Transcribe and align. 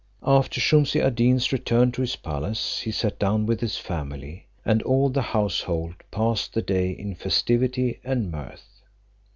After 0.25 0.59
Shumse 0.59 0.95
ad 0.99 1.13
Deen's 1.13 1.51
return 1.51 1.91
to 1.91 2.01
his 2.01 2.15
palace, 2.15 2.79
he 2.79 2.89
sat 2.89 3.19
down 3.19 3.45
with 3.45 3.59
his 3.59 3.77
family, 3.77 4.47
and 4.65 4.81
all 4.81 5.09
the 5.09 5.21
household 5.21 5.93
passed 6.09 6.55
the 6.55 6.61
day 6.63 6.89
in 6.89 7.13
festivity 7.13 7.99
and 8.03 8.31
mirth. 8.31 8.81